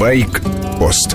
Байк-пост. 0.00 1.14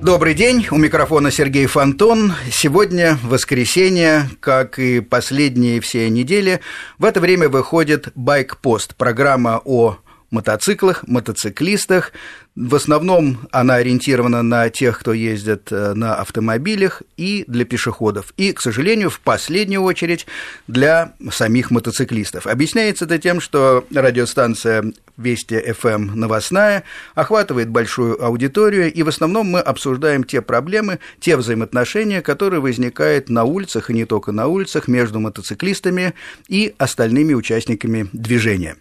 Добрый 0.00 0.34
день, 0.34 0.64
у 0.70 0.76
микрофона 0.76 1.32
Сергей 1.32 1.66
Фонтон. 1.66 2.34
Сегодня 2.48 3.18
воскресенье, 3.24 4.30
как 4.38 4.78
и 4.78 5.00
последние 5.00 5.80
все 5.80 6.08
недели, 6.08 6.60
в 6.98 7.04
это 7.04 7.18
время 7.18 7.48
выходит 7.48 8.12
«Байк-пост», 8.14 8.94
программа 8.94 9.60
о 9.64 9.96
мотоциклах, 10.30 11.06
мотоциклистах. 11.06 12.12
В 12.56 12.74
основном 12.74 13.48
она 13.52 13.76
ориентирована 13.76 14.42
на 14.42 14.68
тех, 14.70 14.98
кто 14.98 15.12
ездит 15.12 15.68
э, 15.70 15.94
на 15.94 16.16
автомобилях 16.16 17.02
и 17.16 17.44
для 17.46 17.64
пешеходов. 17.64 18.32
И, 18.36 18.52
к 18.52 18.60
сожалению, 18.60 19.10
в 19.10 19.20
последнюю 19.20 19.82
очередь 19.82 20.26
для 20.66 21.12
самих 21.30 21.70
мотоциклистов. 21.70 22.46
Объясняется 22.46 23.04
это 23.04 23.18
тем, 23.18 23.40
что 23.40 23.86
радиостанция 23.94 24.92
Вести 25.16 25.60
ФМ 25.72 25.88
эм 25.88 26.18
новостная 26.18 26.84
охватывает 27.14 27.68
большую 27.68 28.24
аудиторию, 28.24 28.92
и 28.92 29.02
в 29.02 29.08
основном 29.08 29.48
мы 29.48 29.60
обсуждаем 29.60 30.24
те 30.24 30.40
проблемы, 30.40 30.98
те 31.20 31.36
взаимоотношения, 31.36 32.22
которые 32.22 32.60
возникают 32.60 33.28
на 33.28 33.44
улицах 33.44 33.90
и 33.90 33.94
не 33.94 34.06
только 34.06 34.32
на 34.32 34.46
улицах 34.46 34.88
между 34.88 35.20
мотоциклистами 35.20 36.14
и 36.48 36.74
остальными 36.78 37.34
участниками 37.34 38.08
движения. 38.12 38.76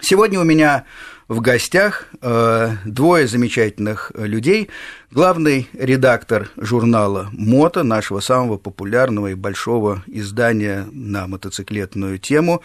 Сегодня 0.00 0.40
у 0.40 0.44
меня 0.44 0.86
в 1.28 1.40
гостях 1.40 2.06
э, 2.20 2.76
двое 2.84 3.28
замечательных 3.28 4.10
людей. 4.16 4.68
Главный 5.12 5.68
редактор 5.72 6.50
журнала 6.56 7.28
«Мото», 7.32 7.84
нашего 7.84 8.18
самого 8.18 8.56
популярного 8.56 9.28
и 9.28 9.34
большого 9.34 10.02
издания 10.08 10.86
на 10.90 11.28
мотоциклетную 11.28 12.18
тему, 12.18 12.60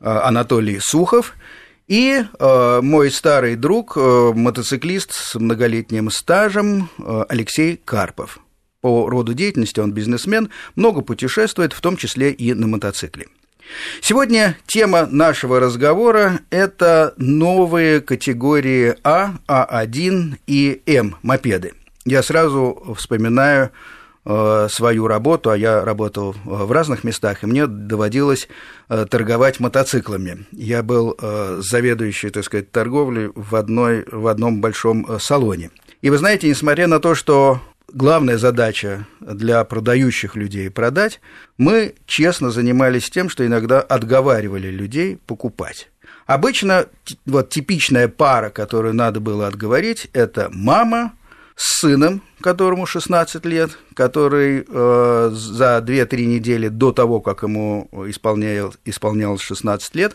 э, 0.00 0.06
Анатолий 0.06 0.78
Сухов, 0.78 1.34
и 1.88 2.22
э, 2.38 2.80
мой 2.82 3.10
старый 3.10 3.56
друг, 3.56 3.96
мотоциклист 3.96 5.12
с 5.12 5.34
многолетним 5.36 6.10
стажем 6.10 6.90
Алексей 7.28 7.80
Карпов. 7.82 8.38
По 8.82 9.08
роду 9.08 9.32
деятельности 9.32 9.80
он 9.80 9.92
бизнесмен, 9.92 10.50
много 10.74 11.00
путешествует, 11.00 11.72
в 11.72 11.80
том 11.80 11.96
числе 11.96 12.32
и 12.32 12.52
на 12.52 12.66
мотоцикле. 12.66 13.28
Сегодня 14.00 14.56
тема 14.66 15.06
нашего 15.06 15.60
разговора– 15.60 16.40
это 16.50 17.14
новые 17.16 18.00
категории 18.00 18.94
А, 19.02 19.34
А1 19.48 20.38
и 20.46 20.82
М 20.86 21.16
мопеды. 21.22 21.74
Я 22.04 22.22
сразу 22.22 22.94
вспоминаю 22.96 23.70
э, 24.24 24.68
свою 24.70 25.08
работу, 25.08 25.50
а 25.50 25.56
я 25.56 25.84
работал 25.84 26.34
э, 26.34 26.36
в 26.44 26.70
разных 26.70 27.02
местах, 27.02 27.42
и 27.42 27.46
мне 27.46 27.66
доводилось 27.66 28.48
э, 28.88 29.06
торговать 29.10 29.58
мотоциклами. 29.58 30.46
Я 30.52 30.82
был 30.82 31.16
заведующий, 31.58 32.30
так 32.30 32.44
сказать, 32.44 32.70
торговлей 32.70 33.30
в, 33.34 33.56
одной, 33.56 34.04
в 34.10 34.28
одном 34.28 34.60
большом 34.60 35.18
салоне. 35.18 35.70
И 36.02 36.10
вы 36.10 36.18
знаете, 36.18 36.48
несмотря 36.48 36.86
на 36.86 37.00
то, 37.00 37.14
что 37.14 37.60
главная 37.92 38.38
задача 38.38 39.06
для 39.20 39.62
продающих 39.64 40.36
людей 40.36 40.70
продать, 40.70 41.20
мы 41.58 41.94
честно 42.06 42.50
занимались 42.50 43.10
тем, 43.10 43.28
что 43.28 43.46
иногда 43.46 43.80
отговаривали 43.80 44.68
людей 44.68 45.18
покупать. 45.26 45.90
Обычно 46.26 46.86
вот 47.24 47.50
типичная 47.50 48.08
пара, 48.08 48.50
которую 48.50 48.94
надо 48.94 49.20
было 49.20 49.46
отговорить, 49.46 50.08
это 50.12 50.48
мама 50.52 51.12
с 51.56 51.80
сыном, 51.80 52.22
которому 52.42 52.84
16 52.84 53.44
лет, 53.46 53.78
который 53.94 54.66
э, 54.68 55.30
за 55.32 55.78
2-3 55.78 56.26
недели 56.26 56.68
до 56.68 56.92
того, 56.92 57.20
как 57.20 57.42
ему 57.42 57.88
исполнял, 58.08 58.74
исполнялось 58.84 59.40
16 59.40 59.94
лет, 59.94 60.14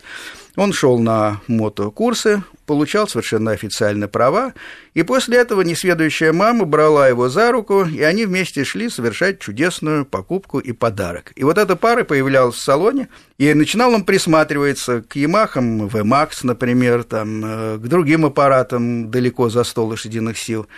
он 0.54 0.72
шел 0.72 1.00
на 1.00 1.40
мотокурсы, 1.48 2.44
получал 2.64 3.08
совершенно 3.08 3.50
официально 3.50 4.06
права, 4.06 4.54
и 4.94 5.02
после 5.02 5.38
этого 5.38 5.62
несведущая 5.62 6.32
мама 6.32 6.64
брала 6.64 7.08
его 7.08 7.28
за 7.28 7.50
руку, 7.50 7.84
и 7.84 8.02
они 8.02 8.24
вместе 8.24 8.62
шли 8.62 8.88
совершать 8.88 9.40
чудесную 9.40 10.06
покупку 10.06 10.60
и 10.60 10.70
подарок. 10.70 11.32
И 11.34 11.42
вот 11.42 11.58
эта 11.58 11.74
пара 11.74 12.04
появлялась 12.04 12.54
в 12.54 12.62
салоне, 12.62 13.08
и 13.38 13.52
начинал 13.52 13.92
он 13.94 14.04
присматриваться 14.04 15.02
к 15.02 15.16
Ямахам, 15.16 15.86
VMAX, 15.86 16.30
например, 16.44 17.02
там, 17.02 17.44
э, 17.44 17.78
к 17.78 17.88
другим 17.88 18.26
аппаратам 18.26 19.10
далеко 19.10 19.48
за 19.48 19.64
100 19.64 19.86
лошадиных 19.86 20.38
сил. 20.38 20.68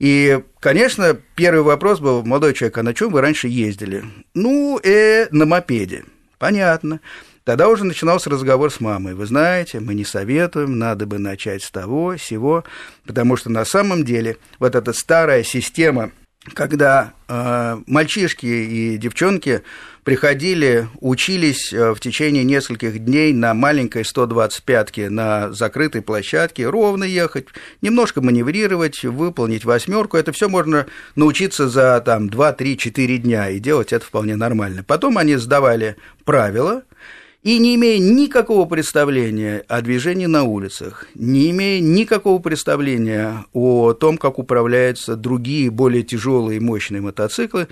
И, 0.00 0.42
конечно, 0.60 1.16
первый 1.36 1.62
вопрос 1.62 2.00
был, 2.00 2.24
молодой 2.24 2.54
человек, 2.54 2.78
а 2.78 2.82
на 2.82 2.94
чем 2.94 3.12
вы 3.12 3.20
раньше 3.20 3.48
ездили? 3.48 4.04
Ну, 4.34 4.80
э, 4.82 5.28
на 5.30 5.46
мопеде. 5.46 6.04
Понятно. 6.38 7.00
Тогда 7.44 7.68
уже 7.68 7.84
начинался 7.84 8.30
разговор 8.30 8.72
с 8.72 8.80
мамой. 8.80 9.14
Вы 9.14 9.26
знаете, 9.26 9.78
мы 9.78 9.94
не 9.94 10.04
советуем, 10.04 10.78
надо 10.78 11.06
бы 11.06 11.18
начать 11.18 11.62
с 11.62 11.70
того, 11.70 12.16
сего, 12.16 12.64
потому 13.06 13.36
что 13.36 13.50
на 13.50 13.64
самом 13.66 14.04
деле 14.04 14.38
вот 14.58 14.74
эта 14.74 14.92
старая 14.94 15.42
система, 15.42 16.10
когда 16.52 17.14
э, 17.26 17.76
мальчишки 17.86 18.46
и 18.46 18.96
девчонки 18.98 19.62
приходили, 20.04 20.88
учились 21.00 21.72
э, 21.72 21.94
в 21.94 22.00
течение 22.00 22.44
нескольких 22.44 22.98
дней 22.98 23.32
на 23.32 23.54
маленькой 23.54 24.02
125-ке 24.02 25.08
на 25.08 25.52
закрытой 25.52 26.02
площадке, 26.02 26.68
ровно 26.68 27.04
ехать, 27.04 27.46
немножко 27.80 28.20
маневрировать, 28.20 29.02
выполнить 29.04 29.64
восьмерку. 29.64 30.18
Это 30.18 30.32
все 30.32 30.48
можно 30.48 30.86
научиться 31.16 31.68
за 31.68 32.00
там, 32.04 32.28
2, 32.28 32.52
3, 32.52 32.78
4 32.78 33.18
дня 33.18 33.48
и 33.48 33.58
делать 33.58 33.92
это 33.92 34.04
вполне 34.04 34.36
нормально. 34.36 34.84
Потом 34.86 35.16
они 35.16 35.36
сдавали 35.36 35.96
правила, 36.24 36.82
и 37.44 37.58
не 37.58 37.76
имея 37.76 37.98
никакого 37.98 38.64
представления 38.64 39.62
о 39.68 39.82
движении 39.82 40.26
на 40.26 40.44
улицах, 40.44 41.06
не 41.14 41.50
имея 41.50 41.80
никакого 41.80 42.40
представления 42.40 43.44
о 43.52 43.92
том, 43.92 44.16
как 44.16 44.38
управляются 44.38 45.14
другие 45.14 45.70
более 45.70 46.02
тяжелые 46.02 46.56
и 46.56 46.60
мощные 46.60 47.02
мотоциклы, 47.02 47.68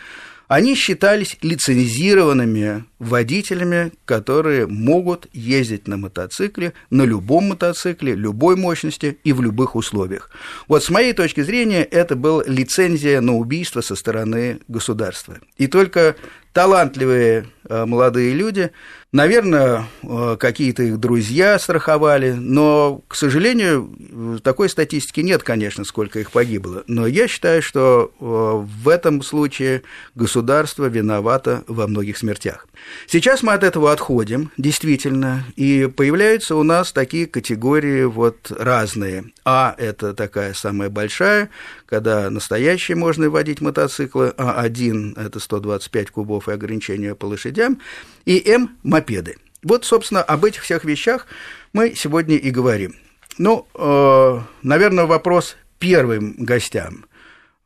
они 0.47 0.75
считались 0.75 1.39
лицензированными 1.41 2.85
водителями, 2.99 3.93
которые 4.05 4.67
могут 4.67 5.27
ездить 5.33 5.89
на 5.89 5.97
мотоцикле, 5.97 6.75
на 6.91 7.05
любом 7.05 7.49
мотоцикле, 7.49 8.15
любой 8.15 8.57
мощности 8.57 9.17
и 9.25 9.33
в 9.33 9.41
любых 9.41 9.75
условиях. 9.75 10.31
Вот 10.69 10.85
с 10.85 10.91
моей 10.91 11.15
точки 11.15 11.41
зрения 11.41 11.85
это 11.85 12.17
была 12.17 12.45
лицензия 12.47 13.23
на 13.23 13.35
убийство 13.35 13.81
со 13.81 13.95
стороны 13.95 14.59
государства. 14.69 15.39
И 15.57 15.69
только 15.69 16.17
талантливые 16.53 17.47
э, 17.69 17.85
молодые 17.85 18.35
люди 18.35 18.71
Наверное, 19.13 19.89
э, 20.03 20.37
какие-то 20.41 20.85
их 20.85 20.99
друзья 20.99 21.59
страховали, 21.59 22.33
но, 22.33 23.03
к 23.09 23.15
сожалению, 23.15 24.41
такой 24.43 24.71
статистики 24.71 25.21
нет, 25.21 25.43
конечно, 25.43 25.85
сколько 25.85 26.19
их 26.19 26.31
погибло. 26.31 26.83
Но 26.87 27.07
я 27.07 27.29
считаю, 27.29 27.61
что 27.61 28.11
э, 28.19 28.25
в 28.25 28.89
этом 28.89 29.23
случае 29.23 29.83
государство 30.15 30.87
виновато 30.87 31.63
во 31.67 31.87
многих 31.89 32.17
смертях. 32.17 32.67
Сейчас 33.07 33.43
мы 33.43 33.53
от 33.53 33.65
этого 33.65 33.93
отходим, 33.93 34.51
действительно, 34.57 35.45
и 35.57 35.93
появляются 35.95 36.57
у 36.57 36.63
нас 36.63 36.91
такие 36.91 37.27
категории 37.27 38.05
вот 38.05 38.51
разные. 38.51 39.27
А– 39.45 39.75
это 39.79 40.15
такая 40.15 40.55
самая 40.55 40.89
большая, 40.89 41.51
когда 41.85 42.31
настоящие 42.31 42.97
можно 42.97 43.29
водить 43.29 43.61
мотоциклы, 43.61 44.33
А1– 44.39 45.21
это 45.23 45.39
125 45.39 46.11
кубов 46.11 46.42
и 46.49 46.53
ограничения 46.53 47.15
по 47.15 47.27
лошадям, 47.27 47.81
и 48.25 48.43
М– 48.51 48.77
мопеды. 48.83 49.37
Вот, 49.63 49.85
собственно, 49.85 50.23
об 50.23 50.45
этих 50.45 50.63
всех 50.63 50.85
вещах 50.85 51.27
мы 51.73 51.95
сегодня 51.95 52.37
и 52.37 52.51
говорим. 52.51 52.97
Ну, 53.39 53.67
э, 53.75 54.41
наверное, 54.63 55.07
вопрос 55.07 55.57
первым 55.79 56.35
гостям. 56.39 57.07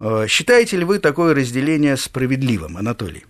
Э, 0.00 0.26
считаете 0.28 0.76
ли 0.76 0.84
вы 0.84 0.98
такое 0.98 1.34
разделение 1.34 1.96
справедливым, 1.96 2.76
Анатолий? 2.76 3.24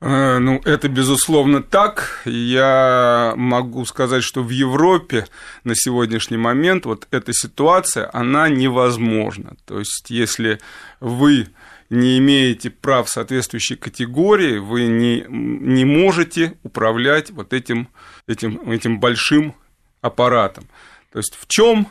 Э, 0.00 0.38
ну, 0.38 0.60
это 0.64 0.88
безусловно 0.88 1.62
так. 1.62 2.22
Я 2.24 3.34
могу 3.36 3.84
сказать, 3.84 4.24
что 4.24 4.42
в 4.42 4.50
Европе 4.50 5.26
на 5.64 5.74
сегодняшний 5.74 6.36
момент 6.36 6.86
вот 6.86 7.06
эта 7.10 7.32
ситуация, 7.32 8.10
она 8.12 8.48
невозможна. 8.48 9.56
То 9.64 9.78
есть, 9.78 10.10
если 10.10 10.60
вы 11.00 11.48
не 11.92 12.18
имеете 12.18 12.70
прав 12.70 13.08
соответствующей 13.08 13.76
категории, 13.76 14.58
вы 14.58 14.86
не, 14.86 15.26
не 15.28 15.84
можете 15.84 16.54
управлять 16.62 17.30
вот 17.30 17.52
этим, 17.52 17.88
этим, 18.26 18.70
этим 18.70 18.98
большим 18.98 19.54
аппаратом. 20.00 20.64
То 21.12 21.18
есть 21.18 21.36
в 21.38 21.46
чем 21.46 21.86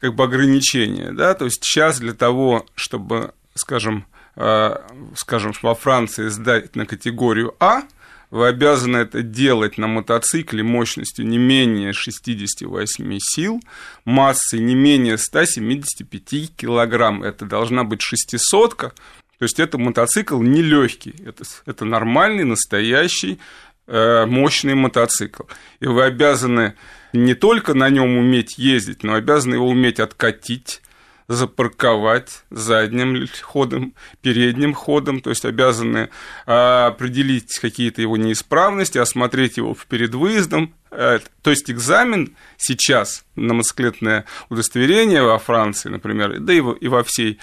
как 0.00 0.14
бы 0.14 0.24
ограничение, 0.24 1.12
да, 1.12 1.34
то 1.34 1.44
есть 1.44 1.62
сейчас 1.62 2.00
для 2.00 2.14
того, 2.14 2.66
чтобы, 2.74 3.34
скажем, 3.54 4.06
э, 4.36 4.76
скажем, 5.14 5.52
во 5.60 5.74
Франции 5.74 6.28
сдать 6.28 6.74
на 6.74 6.86
категорию 6.86 7.54
А, 7.60 7.82
вы 8.30 8.48
обязаны 8.48 8.96
это 8.96 9.22
делать 9.22 9.76
на 9.76 9.86
мотоцикле 9.86 10.62
мощностью 10.62 11.26
не 11.26 11.36
менее 11.36 11.92
68 11.92 13.18
сил, 13.20 13.60
массой 14.06 14.60
не 14.60 14.74
менее 14.74 15.18
175 15.18 16.56
килограмм. 16.56 17.22
Это 17.22 17.44
должна 17.44 17.84
быть 17.84 18.00
шестисотка, 18.00 18.94
то 19.42 19.46
есть 19.46 19.58
это 19.58 19.76
мотоцикл 19.76 20.40
нелегкий, 20.40 21.16
это, 21.26 21.42
это 21.66 21.84
нормальный, 21.84 22.44
настоящий, 22.44 23.40
э, 23.88 24.24
мощный 24.24 24.76
мотоцикл. 24.76 25.42
И 25.80 25.86
вы 25.86 26.04
обязаны 26.04 26.74
не 27.12 27.34
только 27.34 27.74
на 27.74 27.90
нем 27.90 28.18
уметь 28.18 28.56
ездить, 28.56 29.02
но 29.02 29.14
обязаны 29.14 29.56
его 29.56 29.66
уметь 29.66 29.98
откатить, 29.98 30.80
запарковать 31.26 32.44
задним 32.50 33.26
ходом, 33.40 33.94
передним 34.20 34.74
ходом, 34.74 35.20
то 35.20 35.30
есть 35.30 35.44
обязаны 35.44 36.10
а, 36.46 36.86
определить 36.86 37.58
какие-то 37.58 38.00
его 38.00 38.16
неисправности, 38.16 38.98
осмотреть 38.98 39.56
его 39.56 39.76
перед 39.88 40.14
выездом. 40.14 40.72
Э, 40.92 41.18
то 41.42 41.50
есть 41.50 41.68
экзамен 41.68 42.36
сейчас 42.58 43.24
на 43.34 43.54
мотоциклетное 43.54 44.24
удостоверение 44.50 45.24
во 45.24 45.40
Франции, 45.40 45.88
например, 45.88 46.38
да 46.38 46.52
и 46.52 46.60
во 46.60 47.02
всей 47.02 47.40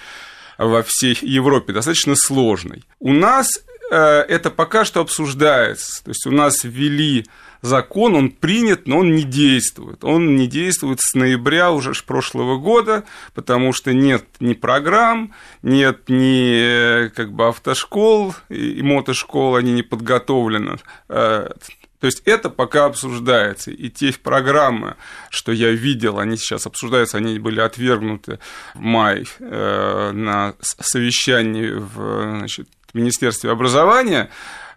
во 0.66 0.82
всей 0.82 1.16
Европе 1.22 1.72
достаточно 1.72 2.14
сложный. 2.16 2.84
У 2.98 3.12
нас 3.12 3.48
э, 3.90 3.96
это 3.96 4.50
пока 4.50 4.84
что 4.84 5.00
обсуждается. 5.00 6.04
То 6.04 6.10
есть 6.10 6.26
у 6.26 6.30
нас 6.30 6.64
ввели 6.64 7.26
закон, 7.62 8.14
он 8.14 8.30
принят, 8.30 8.86
но 8.86 8.98
он 8.98 9.12
не 9.12 9.22
действует. 9.22 10.04
Он 10.04 10.36
не 10.36 10.46
действует 10.46 11.00
с 11.00 11.14
ноября 11.14 11.70
уже 11.72 11.92
прошлого 12.06 12.58
года, 12.58 13.04
потому 13.34 13.72
что 13.72 13.92
нет 13.92 14.24
ни 14.40 14.54
программ, 14.54 15.32
нет 15.62 16.08
ни 16.08 17.08
как 17.08 17.32
бы 17.32 17.48
автошкол 17.48 18.34
и 18.48 18.82
мотошкол, 18.82 19.56
они 19.56 19.72
не 19.72 19.82
подготовлены. 19.82 20.78
То 22.00 22.06
есть 22.06 22.22
это 22.24 22.48
пока 22.48 22.86
обсуждается. 22.86 23.70
И 23.70 23.90
те 23.90 24.12
программы, 24.12 24.96
что 25.28 25.52
я 25.52 25.70
видел, 25.70 26.18
они 26.18 26.36
сейчас 26.36 26.66
обсуждаются, 26.66 27.18
они 27.18 27.38
были 27.38 27.60
отвергнуты 27.60 28.38
в 28.74 28.80
мае 28.80 29.26
э, 29.38 30.10
на 30.12 30.54
совещании 30.60 31.70
в 31.70 32.38
значит, 32.38 32.68
Министерстве 32.94 33.50
образования 33.50 34.30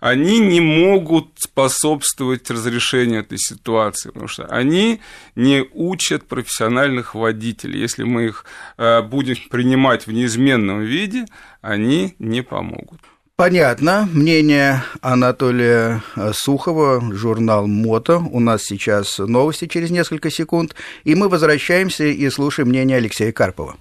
они 0.03 0.39
не 0.39 0.59
могут 0.59 1.29
способствовать 1.37 2.51
разрешению 2.51 3.21
этой 3.21 3.37
ситуации, 3.37 4.09
потому 4.09 4.27
что 4.27 4.45
они 4.47 4.99
не 5.37 5.65
учат 5.71 6.27
профессиональных 6.27 7.15
водителей. 7.15 7.79
Если 7.79 8.03
мы 8.03 8.25
их 8.25 8.43
э, 8.77 9.01
будем 9.01 9.37
принимать 9.49 10.05
в 10.05 10.11
неизменном 10.11 10.81
виде, 10.81 11.25
они 11.61 12.15
не 12.19 12.43
помогут. 12.43 12.99
Понятно. 13.35 14.07
Мнение 14.13 14.83
Анатолия 15.01 16.03
Сухова, 16.33 17.01
журнал 17.13 17.65
«Мото». 17.65 18.17
У 18.19 18.39
нас 18.39 18.61
сейчас 18.63 19.17
новости 19.17 19.67
через 19.67 19.89
несколько 19.89 20.29
секунд, 20.29 20.75
и 21.03 21.15
мы 21.15 21.29
возвращаемся 21.29 22.05
и 22.05 22.29
слушаем 22.29 22.69
мнение 22.69 22.97
Алексея 22.97 23.31
Карпова. 23.31 23.75